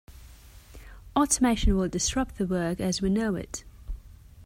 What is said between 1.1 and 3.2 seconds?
Automation will disrupt the work as we